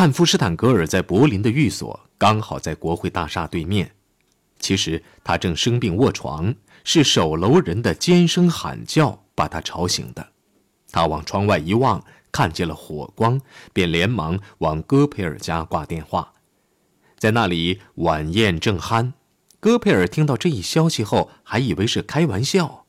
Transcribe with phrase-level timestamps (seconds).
[0.00, 3.94] 汉夫施坦格尔在柏林的寓所刚好在国会大厦对面。
[4.58, 10.26] 其实他正生病卧床，是守楼人的尖声喊叫把他吵醒的。
[10.90, 12.02] 他往窗外一望，
[12.32, 13.38] 看见了火光，
[13.74, 16.32] 便连忙往戈培尔家挂电话。
[17.18, 19.12] 在那里晚宴正酣，
[19.60, 22.86] 戈培尔听到这一消息后，还以为是开玩笑。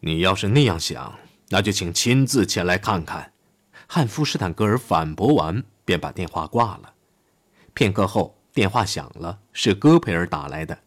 [0.00, 1.18] 你要是那样想，
[1.48, 3.32] 那就请亲自前来看看。
[3.86, 6.92] 汉夫施坦格尔反驳完，便把电话挂了。
[7.72, 10.78] 片刻后，电话响了，是戈培尔打来的。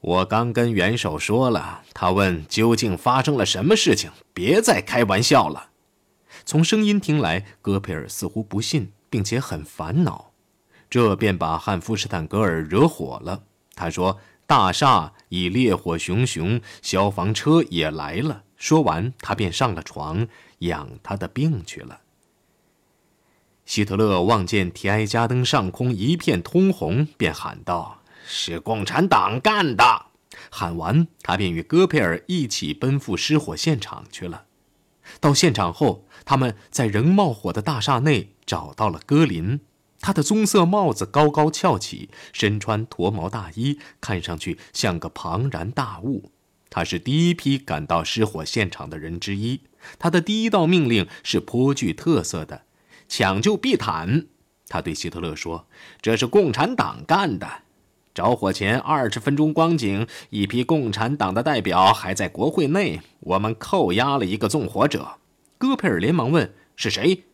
[0.00, 5.70] 我刚跟元首说了，他问究竟发生了什么事情，别再开玩笑了。
[6.44, 10.32] 从声音听来，戈培尔似乎不信，并且很烦恼。
[10.88, 13.42] 这便把汉夫施坦格尔惹火了。
[13.74, 22.00] 他说：“大厦已烈火熊熊，消防车也来了。”说完，他便上了床养他的病去了。
[23.66, 30.06] 希特勒望见提埃加登上空一片通红，便喊道：“是共产党干的！”
[30.50, 34.44] 喊完，他便与戈培尔一起奔赴失火现场去了。
[35.20, 39.60] 到现场后，他们在仍冒火的大厦内找到了戈林。
[40.00, 46.30] 他的棕色帽子高高翘起，身穿驼毛大衣，看上去像个庞然大物。
[46.70, 49.62] 他是第一批赶到失火现场的人之一。
[49.98, 52.62] 他的第一道命令是颇具特色的：
[53.08, 54.26] 抢救地毯。
[54.68, 55.66] 他对希特勒说
[56.02, 57.46] ：“这是共产党干的。”
[58.12, 63.02] 着火前二十分钟光景，一批共产党的代表还在国会内。
[63.20, 65.18] 我们扣押了一个纵火者。
[65.58, 67.24] 戈培尔连忙问：“是谁？”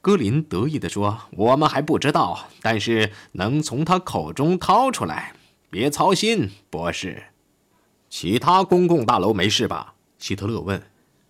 [0.00, 5.32] 戈林得意地说：“我们还不知道，但是能从他口中掏出来。
[5.70, 7.24] 别操心，博士。
[8.08, 10.82] 其他公共大楼没事吧？”希特勒问。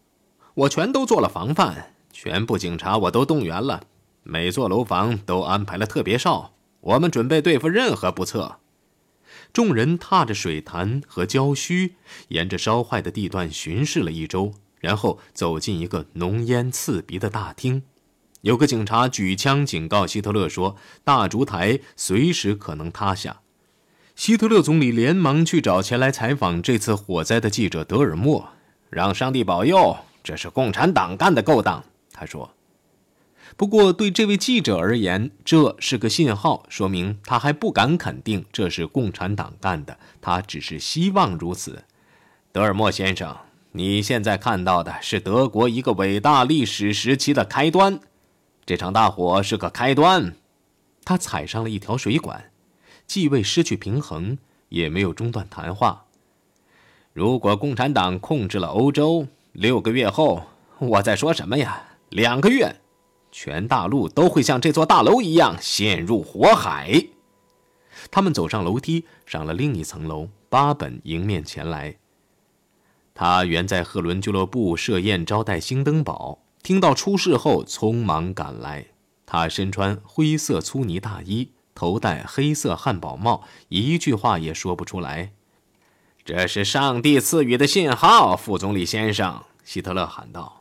[0.55, 3.85] “我全都做了防范，全部警察我都动员了，
[4.25, 6.53] 每座楼房都安排了特别哨。
[6.81, 8.57] 我们准备对付任何不测。”
[9.55, 11.93] 众人踏着水潭和礁墟，
[12.27, 17.85] 沿着烧坏的地段巡视了一周，然后走进一个浓烟刺鼻的大厅。
[18.41, 20.75] 有个警察举枪警告希特勒说
[21.05, 23.43] ：“大烛台随时可能塌下。”
[24.17, 28.49] 希特勒总理连忙去找前来采访这次火灾的记者德尔默，
[28.91, 31.85] 让上帝保佑，这是共产党干的勾当。
[32.19, 32.51] 他说
[33.57, 41.85] ：“不过对这位记者而言，这是个信号，说明他还不敢肯定这是共产党干的，他只是希望如此。”
[42.51, 43.37] 德尔默先生，
[43.73, 48.01] 你现在看到的是德国一个伟大历史时期的开端。
[48.67, 50.35] 这场大火是个开端，
[51.05, 52.51] 他踩上了一条水管，
[53.07, 54.39] 既未失去平衡，
[54.71, 56.07] 也没有中断谈话。
[57.13, 60.45] 如果共产党控制了欧洲，六个月后，
[60.79, 61.85] 我在说什么呀？
[62.11, 62.81] 两个月，
[63.31, 67.07] 全大陆都会像这座大楼一样陷入火海。
[68.11, 70.29] 他们走上楼梯，上了另一层楼。
[70.49, 71.97] 巴本迎面前来，
[73.15, 76.39] 他原在赫伦俱乐部设宴招待兴登堡。
[76.63, 78.87] 听到出事后，匆忙赶来。
[79.27, 85.33] 他身穿灰色粗呢大衣，头戴黑色汉堡帽，一句话也说不出来。
[86.25, 90.58] 这是上帝赐予的信号，副总理先生，希特勒喊道：“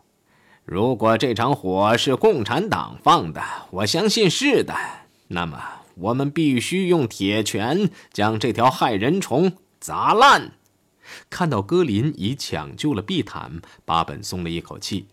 [0.69, 3.41] 如果这场火是共产党放的，
[3.71, 4.75] 我相信是的，
[5.29, 5.57] 那么
[5.95, 10.51] 我们必须用铁拳将这条害人虫砸烂。”
[11.29, 15.07] 看到戈林已抢救了地毯，巴本松了一口气。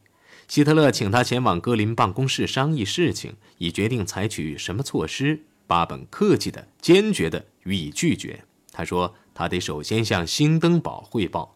[0.48, 5.44] 希特勒请他前往戈林办公室商议事情，以决定采取什么措施。
[5.68, 8.44] 巴本客气的、坚决的予以拒绝。
[8.72, 11.54] 他说：“他得首先向兴登堡汇报。”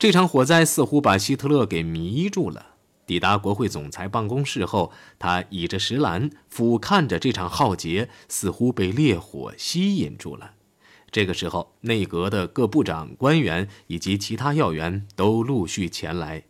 [0.00, 2.74] 这场火灾似乎把希特勒给迷住了。
[3.08, 10.50] 抵达国会总裁办公室后，他倚着石栏，俯瞰着这场浩劫，似乎被烈火吸引住了。
[11.10, 16.44] 这个时候，内阁的各部长、官员以及其他要员都陆续前来。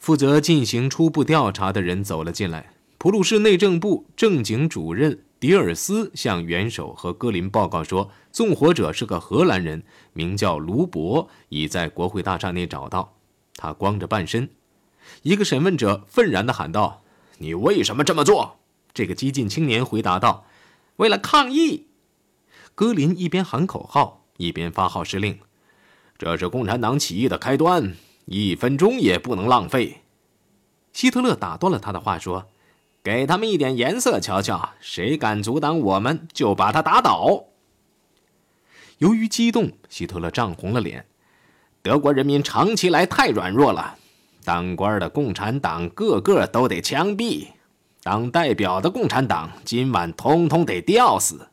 [0.00, 2.72] 负责进行初步调查的人走了进来。
[2.98, 13.14] 普鲁士内政部正警主任迪尔斯向元首和戈林报告说，纵火者是个荷兰人，名叫卢博，已在国会大厦内找到。
[13.54, 14.50] 他光着半身。
[15.22, 17.02] 一个审问者愤然地喊道
[17.38, 18.58] ：“你为什么这么做？”
[18.94, 20.46] 这个激进青年回答道
[20.96, 21.88] ：“为了抗议。”
[22.74, 25.38] 戈林一边喊口号，一边发号施令
[26.18, 27.94] ：“这是共产党起义的开端。”
[28.26, 30.02] 一分钟也不能浪费。
[30.92, 32.48] 希特勒打断了他的话，说
[33.04, 37.44] ：“给他们一点颜色瞧瞧，谁敢阻挡我们，就把他打倒。”
[38.98, 41.06] 由于激动，希特勒涨红了脸。
[41.82, 43.96] 德国人民长期来太软弱了，
[44.46, 47.48] 当官的共产党个个都得枪毙。
[48.04, 51.48] 党代表的共产党今晚通通得吊死，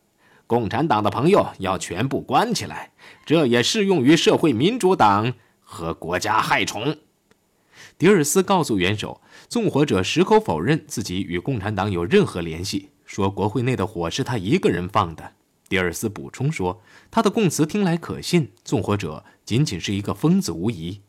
[0.46, 2.92] 共产党的朋友要全部关起来。
[3.26, 6.96] 这也适用于社会民主党和国家害虫。
[7.98, 15.32] 迪尔斯告诉元首，纵火者矢口否认自己与共产党有任何联系，说国会内的火是他一个人放的。
[15.68, 16.80] 迪尔斯补充说，
[17.10, 21.02] 他的供词听来可信，纵火者仅仅是一个疯子无疑。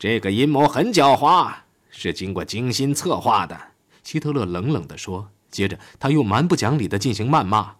[0.00, 1.52] 这个阴谋很狡猾，
[1.90, 3.60] 是经过精心策划的。
[4.02, 7.76] 希特勒冷冷地说，接着他又蛮不讲理地进行谩骂。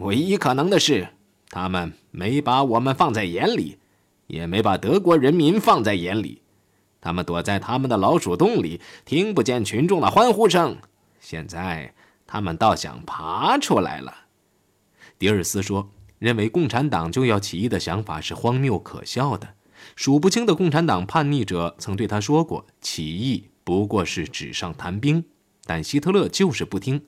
[0.00, 1.08] 唯一可能的是，
[1.48, 3.78] 他们没把我们放在眼里，
[4.26, 6.42] 也没把德国人民放在眼里。
[7.00, 10.76] 他们躲在他们的老鼠洞里，听不见群众的欢呼声。
[11.18, 11.94] 现在
[12.26, 14.14] 他们倒想爬出来了。
[15.18, 15.88] 迪尔斯说
[16.20, 19.54] ：“认为共产党就要起义的想法是荒谬可笑的。
[19.96, 25.24] 数不清的共产党叛逆者曾对他说过，起义不过是纸上谈兵。
[25.64, 27.02] 但希特勒就是不听。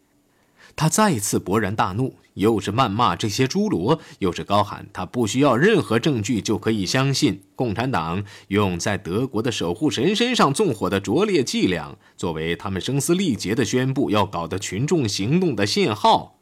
[0.76, 16.38] 他再次勃然大怒。”又是谩骂这些侏罗，又是高喊他不需要任何证据就可以相信共产党用在德国的守护神身上纵火的拙劣伎俩，作为他们声嘶力竭的宣布要搞的群众行动的信号。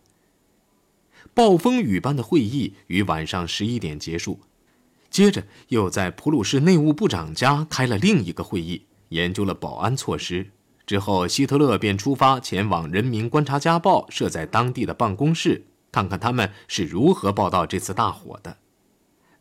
[1.35, 4.41] 暴风雨般的会议于晚上十一点结束，
[5.19, 10.53] 接着又在普鲁士内务部长家开了另一个会议，研究了保安措施。
[10.87, 15.67] 之后，希特勒便出发前往《人民观察家报》设在当地的办公室。
[15.91, 18.59] 看看他们是如何报道这次大火的。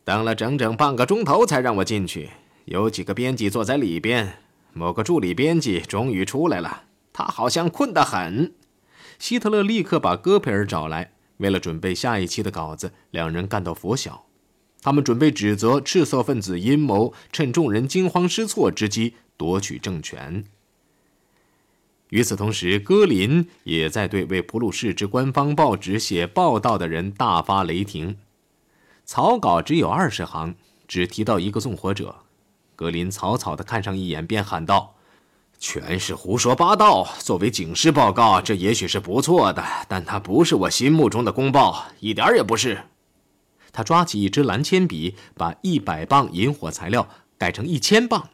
[0.03, 2.31] 等了整整半个钟头才让我进去。
[2.65, 4.39] 有几个编辑坐在里边。
[4.73, 8.55] 某个助理编辑终于出来了，他好像困得很。
[9.19, 14.23] 希特勒立刻把戈培尔找来，为了准备下一期的稿子，两人干到拂晓。
[14.81, 20.45] 他们准备指责赤色分子阴谋，趁众人惊慌失措之机夺取政权。
[22.09, 28.17] 与此同时，戈林也在对为普鲁士之官方报纸写报道的人大发雷霆。
[29.03, 30.55] 草稿只有二十行，
[30.87, 32.15] 只提到一个纵火者。
[32.77, 34.95] 格林草草地看上一眼，便喊道
[35.59, 37.07] ：“全是胡说八道！
[37.19, 42.83] 作为警示报告，这也许是不错的，但它不是我心目中的公报，一点也不是。”
[43.77, 47.07] 他抓起一支蓝铅笔，把一百磅引火材料
[47.37, 48.29] 改成一千磅。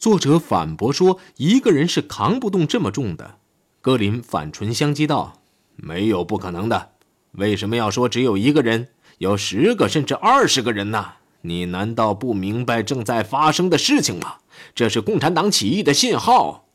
[0.00, 3.38] 作者反驳说：“一个人是扛不动这么重的。”
[3.80, 5.40] 格林反唇相讥道
[5.76, 6.90] ：“没有不可能的。
[7.34, 8.88] 为什么要说只有一个人？
[9.18, 11.12] 有十个甚至二十个人呢？
[11.42, 14.38] 你难道不明白正在发生的事情吗？
[14.74, 16.66] 这是共产党起义的信号。”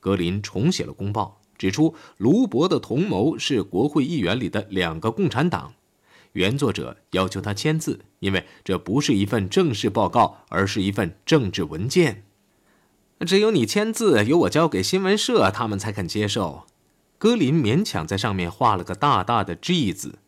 [0.00, 5.74] 格林重写了公报，指出卢伯的同谋是国会议员里的两个共产党。
[6.32, 12.24] 原作者要求他签字，因为这不是一份正式报告，而是一份政治文件。
[13.26, 16.64] 只有你签字，由我交给新闻社，他们才肯接受。
[17.18, 20.18] 格林勉强在上面画了个大大的 G 字。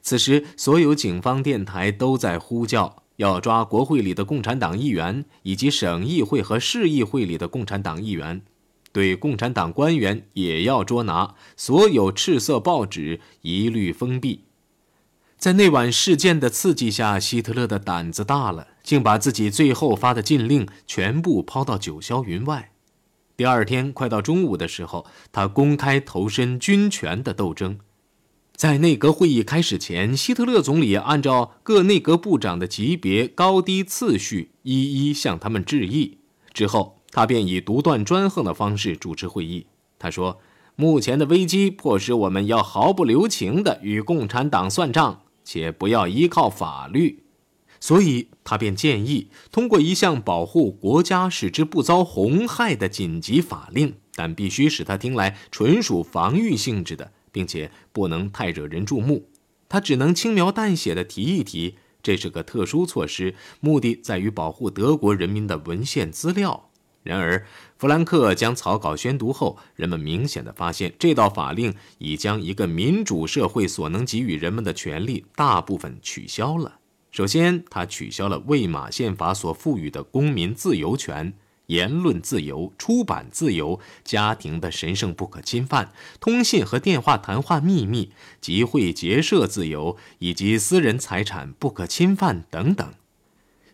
[0.00, 8.42] 此时，所有警方电台都在呼叫，要抓国会里的共产党议员，以及省议会和市议会里的共产党议员，
[8.90, 11.36] 对共产党官员也要捉拿。
[11.56, 14.46] 所有赤色报纸一律封闭。
[15.42, 22.70] 在那晚事件的刺激下，希特勒的胆子大了，竟把自己最后发的禁令全部抛到九霄云外。
[23.36, 27.80] 第二天快到中午的时候，他公开投身军权的斗争。
[28.54, 36.18] 在内阁会议开始前，希特勒总理按照各内阁部长的级别高低次序，一一向他们致意。
[36.52, 39.66] 之后，他便以独断专横的方式主持会议。
[39.98, 40.38] 他说
[40.76, 47.24] ：“目前的危机迫使我们要毫不留情地与共产党算账。”且不要依靠法律，
[47.80, 59.28] 所以他便建议通过一项保护国家使之不遭洪害的紧急法令，但必须使他听来纯属防御性质的，并且不能太惹人注目。
[59.68, 66.68] 他只能轻描淡写地提一提，这是个特殊措施，目的在于保护德国人民的文献资料。
[67.02, 67.44] 然而，
[67.76, 76.78] 弗兰克将草稿宣读后，人们明显的发现，这道法令已将一个民主社会所能给予人们的权利大部分取消了。
[77.10, 81.34] 首先，他取消了魏玛宪法所赋予的公民自由权、
[81.66, 92.94] 言论自由、出版自由、家庭的神圣不可侵犯、通信和电话谈话秘密、集会结社自由以及私人财产不可侵犯等等。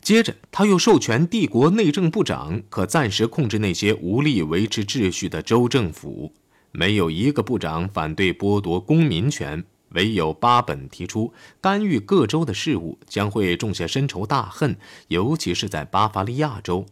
[0.08, 6.32] 接着，他又授权帝国内政部长可暂时控制那些无力维持秩序的州政府。
[6.72, 16.86] 没有一个部长反对剥夺公民权，唯有巴本提出干预各州的事务将会种下深仇大恨，尤其是在巴伐利亚州。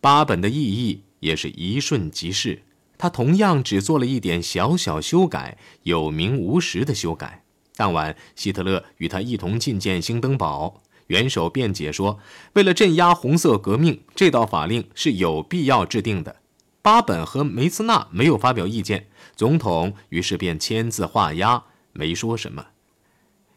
[0.00, 2.62] 巴本的异议也是一瞬即逝。
[2.96, 7.44] 他同样只做了一点小小修改，有名无实的修改。
[7.76, 10.80] 当晚，希特勒与他一同觐见兴登堡。
[11.10, 12.20] 元首辩解说，
[12.52, 16.36] 为了镇压红色革命，这道法令是有必要制定的。
[16.82, 22.66] 巴本和梅斯纳没有发表意见，总统于是便签字画押，没说什么。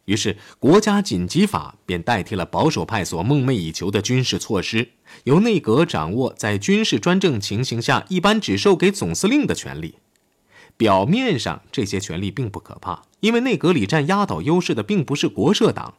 [0.06, 4.90] 于是，国家紧急法便代替了保守派所梦寐以求的军事措施，
[5.26, 10.00] 由内阁掌握在军事专政情形下一般只授给总司令的权利。
[10.76, 15.94] 表面上这些权利并不可怕，因为内阁里占压倒优势的并不是国社党。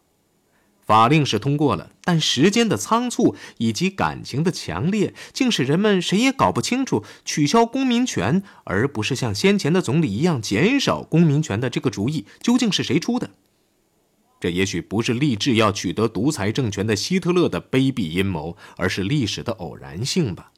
[0.86, 13.30] 法令是通过了，但时间的仓促以及感情的强烈，竟使人们谁也搞不清楚取消公民权，而不是像先前的总理一样减少公民权的这个主意究竟是谁出的。
[14.40, 20.52] 这也许不是立志要取得独裁政权的希特勒的卑鄙阴谋，而是历史的偶然性吧。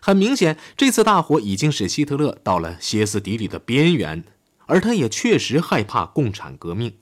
[0.00, 4.24] 很明显，这次大火已经使希特勒到了歇斯底里的边缘，
[4.66, 6.94] 而他也确实害怕共产革命。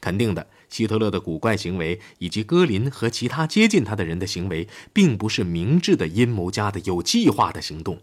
[0.00, 8.00] 肯定的，希特勒的古怪行为以及戈林和其他接近他的人的行为，并不是明智的阴谋家的有计划的行动。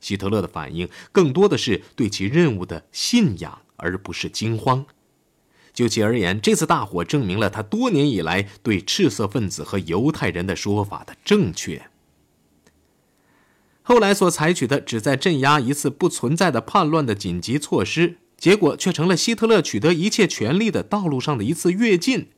[0.00, 4.86] 希特勒的反应更多的是对其任务的信仰，而不是惊慌。
[5.72, 11.86] 就其而言，这次大火证明了他多年以来对赤色分子和犹太人的说法的正确。
[13.82, 22.28] 后来所采取的旨在镇压一次不存在的叛乱的紧急措施，结果却成了希特勒取得一切权力的道路上的一次跃进。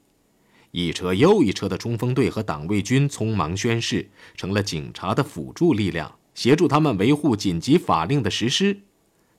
[0.72, 8.80] 一车又一车的冲锋队和党卫军匆忙宣誓，成了警察的辅助力量，协助他们维护紧急法令的实施。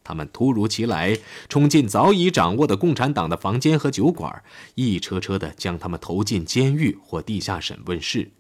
[0.06, 1.18] 他们突如其来
[1.50, 4.44] 冲进早已掌握的共产党的房间和酒馆，
[4.76, 8.32] 一车车地将他们投进监狱或地下审问室。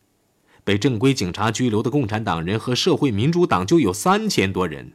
[0.63, 4.93] 被正规警察拘留的共产党人和社会民主党就有三千多人。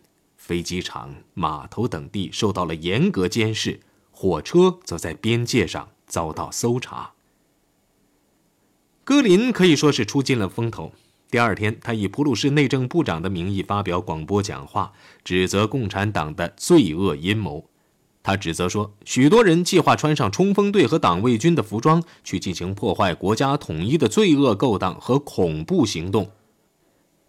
[0.49, 7.13] 飞机场、码头等地受到了严格监视，火车则在边界上遭到搜查。
[9.05, 10.93] 戈林可以说是出尽了风头。
[11.31, 17.69] 第二天，他以普鲁士内政部长的名义发表广播讲话，指责共产党的罪恶阴谋。
[18.23, 26.31] 他指责说，许多人计划穿上冲锋队和党卫军的服装，去进行破坏国家统一的罪恶勾当和恐怖行动。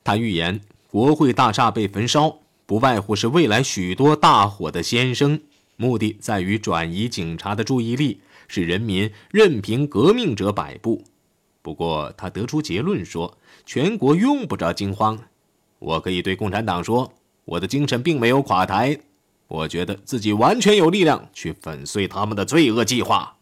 [0.05, 5.41] 他预言，国会大厦被焚烧，不外乎是未来许多大火的先声，
[5.75, 11.03] 目的在于转移警察的注意力，使人民任凭革命者摆布。
[11.63, 15.17] 不过，他得出结论说，全国用不着惊慌。
[15.79, 17.11] 我可以对共产党说，
[17.43, 18.99] 我的精神并没有垮台。
[19.47, 23.37] 我觉得自己完全有力量去粉碎他们的罪恶计划。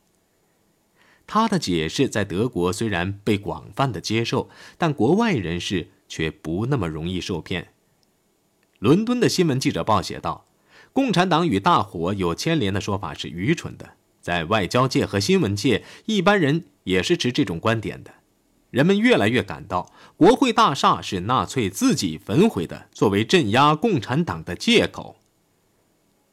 [1.26, 7.74] 他的解释在德国虽然被广泛的接受，但国外人士却不那么容易受骗。
[8.80, 10.46] 伦敦的新闻记者报写道
[10.94, 13.92] ：“共产党与大火有牵连的说法是愚蠢的。”
[14.22, 18.12] 在外交界和新闻界，一般人也是持这种观点的。
[18.70, 25.16] 人们越来越感到，国会大厦是纳粹自己焚毁的，作为镇压共产党的借口。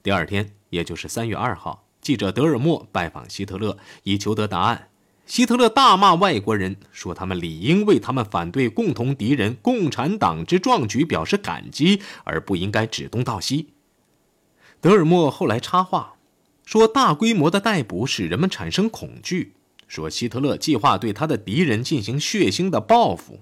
[0.02, 4.88] 第二天，也就是三月二号，记者德尔默拜访希特勒，以求得答案。
[5.26, 13.70] 希特勒大骂外国人，说他们理应为他们反对共同敌人共产党之壮举表示感激，而不应该指东道西。
[14.80, 16.16] 德尔莫后来插话，
[16.66, 19.54] 说大规模的逮捕使人们产生恐惧，
[19.88, 23.40] 说希特勒计划对他的敌人进行血腥的报复。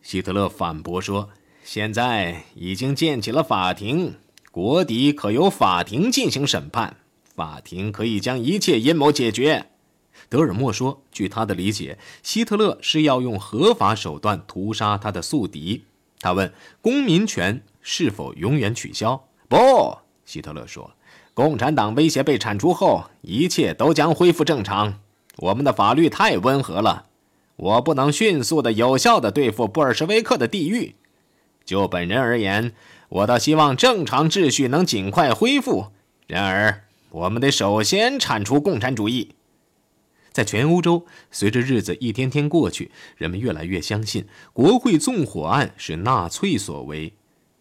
[0.00, 1.30] 希特勒反驳说，
[1.64, 4.14] 现在已经建起了法庭。
[4.52, 6.96] 国敌可由法庭进行审判，
[7.34, 9.66] 法庭可以将一切阴谋解决。
[10.28, 15.84] 德尔莫说：“据他的理解，希特勒是要用合法手段屠杀他的宿敌。”
[16.20, 20.92] 他问：“公民权是否永远取消？”不，希特勒说
[21.34, 25.00] ：“共产党威胁被铲除后，一切都将恢复正常。
[25.36, 27.06] 我们的法律太温和了，
[27.56, 30.96] 我不能迅速的、有效的对付布尔什维克的地狱。
[31.64, 32.72] 就本人而言。”
[33.10, 35.92] 我倒希望正常秩序能尽快恢复。
[36.26, 39.30] 然而，我们得首先铲除共产主义。
[40.38, 47.14] 在全欧洲，随着日子一天天过去，人们越来越相信国会纵火案是纳粹所为。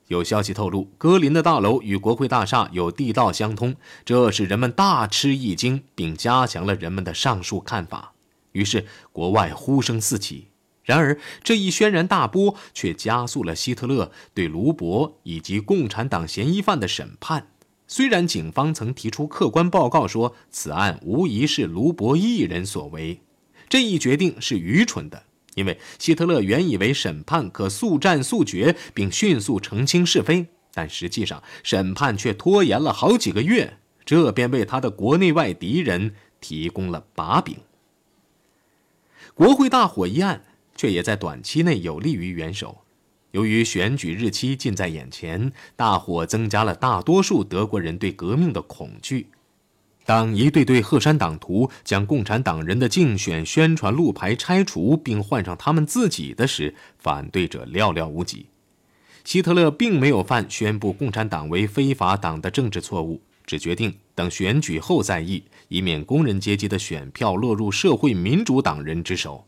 [0.10, 8.14] 有消息透露，格林的大楼与国会大厦有地道相通，这使人们大吃一惊，并加强了人们的上述看法。
[8.52, 10.50] 于是，国外呼声四起。
[10.84, 17.48] 然而，这一轩然大波却加速了希特勒对卢伯以及共产党嫌疑犯的审判。
[17.88, 23.22] 虽然警方曾提出客观报告说此案无疑是卢伯一人所为，
[23.70, 25.24] 这一决定是愚蠢的，
[25.56, 37.56] 因为希特勒原以为审判可速战速决并迅速澄清是非，但实际上审判却拖延了好几个月，这便为他的国内外敌人提供了把柄。
[39.34, 40.44] 国会大火一案，
[40.76, 42.84] 却也在短期内有利于元首。
[43.32, 49.28] 由于选举日期近在眼前，大火增加了大多数德国人对革命的恐惧。
[50.06, 58.46] 当一队队鹤山党徒将共产党人的竞选宣传路牌拆除，并换上他们自己的时，反对者寥寥无几。
[59.26, 69.46] 希特勒并没有犯宣布共产党为非法党的政治错误，只决定等选举后再议，以免工人阶级的选票落入社会民主党人之手。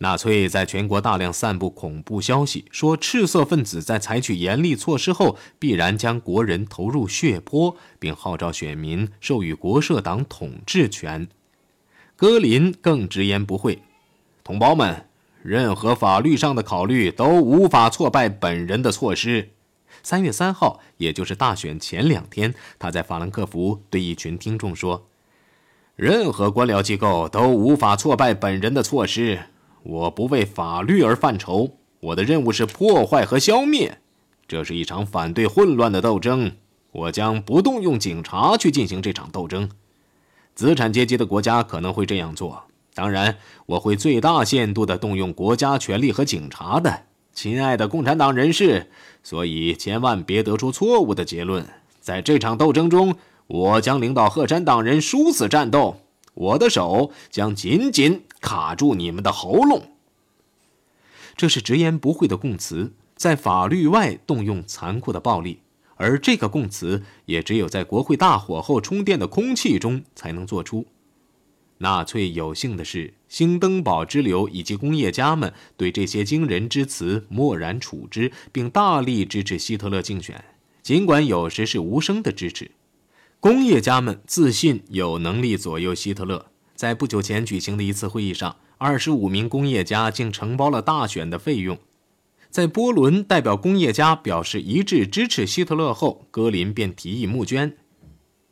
[0.00, 11.28] 纳粹在全国大量散布恐怖消息，说赤色分子在采取严厉措施后，必然将国人投入血泊，并号召选民授予国社党统治权。
[12.14, 13.82] 戈林更直言不讳
[14.44, 15.06] ：“同胞们，
[15.42, 19.50] 任何法律上的考虑都无法挫败本人的措施。”
[20.04, 25.08] 三月三号，也就是大选前两天，他在法兰克福对一群听众说
[25.96, 29.40] ：“任何官僚机构都无法挫败本人的措施。”
[29.88, 33.96] 我不为法律而犯愁，我的任务是破坏和消灭。
[34.46, 36.52] 这是一场反对混乱的斗争，
[36.92, 39.70] 我将不动用警察去进行这场斗争。
[40.54, 48.90] 资产阶级的国家可能会这样做，当然，我会最大限度地动用国家权力和警察的，亲爱的共产党人士。
[49.22, 51.66] 所以，千万别得出错误的结论。
[51.98, 53.16] 在这场斗争中，
[53.46, 55.96] 我将领导鹤山党人殊死战斗。
[56.38, 59.90] 我的手将紧紧卡住你们的喉咙。
[61.36, 65.62] 这是直言不讳的供词，在法律外动用残酷的暴力，
[65.96, 70.86] 而这个供词也只有在国会大火后充电的空气中才能做出。
[71.78, 80.44] 纳粹有幸的是，兴登堡之流以及工业家们对这些惊人之词漠然处之，并大力支持希特勒竞选，
[80.82, 82.70] 尽管有时是无声的支持。
[83.40, 86.46] 工业家们自信有能力左右希特勒。
[86.74, 91.78] 在不久前举行的一次会议上，二十五名工业家竟承包了大选的费用。
[92.50, 97.76] 在波伦代表工业家表示一致支持希特勒后，戈林便提议募捐。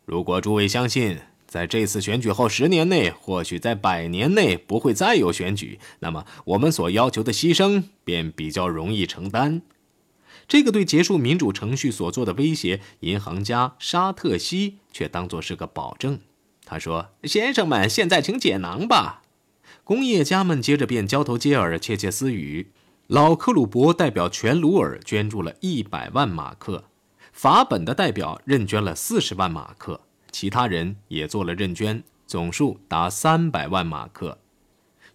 [0.05, 1.19] 如果诸位相信，
[1.49, 9.63] 在这次选举后十年内，或许在百年内不会再有选举，那么我们所要求的牺牲便比较容易承担。
[10.49, 16.21] 这个对结束民主程序所做的威胁，银行家沙特西却当作是个保证。
[16.65, 19.23] 他说：“先生们，现在请解囊吧。”
[19.83, 22.73] 工业家们接着便交头接耳，窃窃私语。
[23.07, 26.85] 老克鲁伯代表全鲁尔捐助了一百万马克，
[27.33, 30.01] 法本的代表认捐了四十万马克，
[30.33, 34.39] 其他人也做了认捐，总数达三百万马克。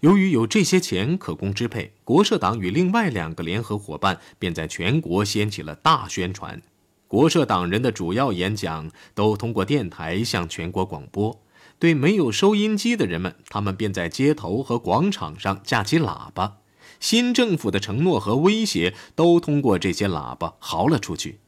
[0.02, 6.60] 由于有这些钱可供支配，国社党与另外两个联合伙伴便在全国掀起了大宣传。
[7.08, 11.40] 国社党人的主要演讲都通过电台向全国广播。
[11.78, 16.58] 对没有收音机的人们，他们便在街头和广场上架起喇叭。
[17.00, 21.41] 新政府的承诺和威胁都通过这些喇叭嚎了出去。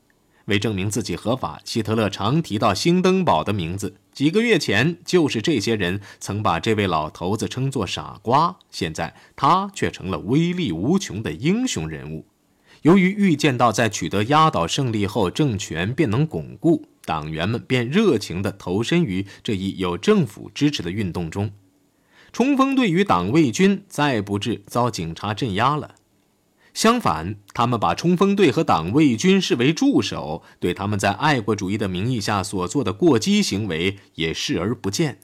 [0.46, 3.96] 为证明自己合法，希特勒常提到兴登堡的名字。
[4.12, 12.26] 几个月前，就是这些人曾把这位老头子称作傻瓜，现在他却成了威力无穷的英雄人物。
[12.84, 21.52] 由于预见到在取得压倒胜利后政权便能巩固，党员们便热情地投身于这一有政府支持的运动中。
[22.34, 25.96] 冲锋队与党卫军再不致遭警察镇压了。
[26.74, 35.20] 相反，他们把冲锋队和党卫军视为助手，对他们在爱国主义的名义下所做的过激行为也视而不见。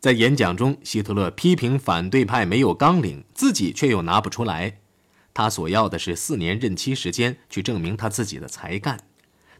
[0.00, 4.78] 在演讲中，希特勒批评反对派没有纲领，自己却又拿不出来。
[5.32, 8.98] 他所要的是四年任期时间，去证明他自己的才干。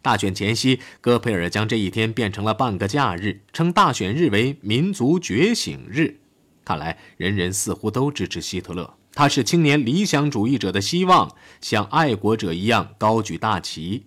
[0.02, 6.18] 大选前夕，戈培尔将这一天变成了半个假日，称大选日为民族觉醒日。
[6.64, 8.94] 看来，人人似乎都支持希特勒。
[9.14, 14.06] 他是青年理想主义者的希望，像爱国者一样高举大旗。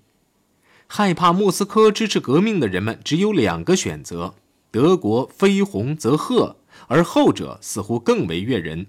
[0.87, 4.35] 害怕莫斯科支持革命的人们只有两个选择：
[4.71, 8.87] 德国非红则褐，而后者似乎更为悦人。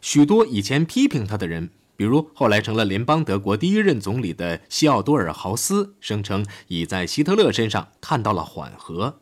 [0.00, 9.20] 许多以前批评他的人，比如后来成了联邦德国第一任总理的西奥多尔·豪斯，声称已在希特勒身上看到了缓和。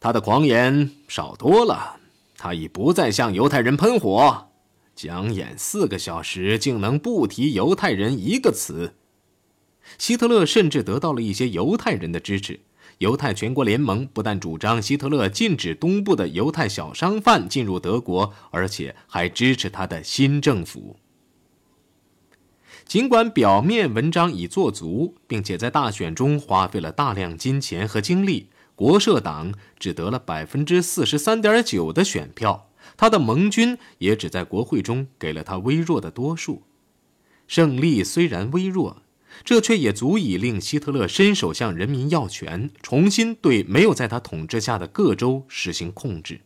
[0.00, 1.96] 他的狂言少多了，
[2.36, 4.47] 他已不再向犹太人喷火。
[4.98, 8.94] 讲演四个小时，竟能不提犹太人一个词。
[9.96, 12.58] 希特勒甚至得到了一些犹太人的支持。
[12.98, 20.96] 犹太全国联盟不但主张希特勒禁止东部的犹太小商贩进入德国，而且还支持他的新政府。
[22.84, 32.67] 尽管表面文章已做足，并且在大选中花费了大量金钱和精力，国社党只得了百分之四十三点九的选票，
[32.98, 36.64] 他的盟军也只在国会中给了他微弱的多数。
[37.46, 39.02] 胜利虽然微弱，
[39.44, 46.40] 这却也足以令希特勒伸手向人民要权，重新对没有在他统治下的各州实行控制。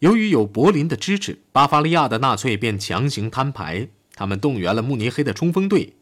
[0.00, 3.88] 由于有柏林的支持，巴伐利亚的纳粹便强行摊牌。
[4.14, 5.94] 他们动员了慕尼黑的冲锋队。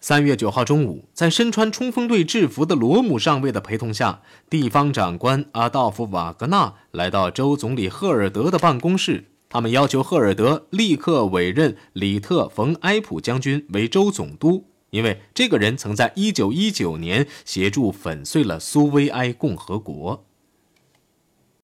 [0.00, 9.24] 三月九号中午，在身穿冲锋队制服的罗姆上尉的陪同下，地方长官阿道夫·瓦格纳来到州总理赫尔德的办公室。
[9.48, 20.27] 他们要求赫尔德立刻委任里特·冯·埃普将军为州总督，因为这个人曾在一九一九年协助粉碎了苏维埃共和国。